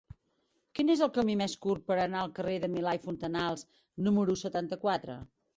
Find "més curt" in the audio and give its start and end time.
1.41-1.85